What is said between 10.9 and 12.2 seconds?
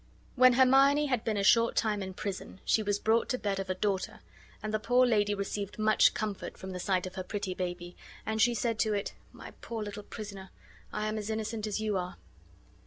I am as innocent as you are."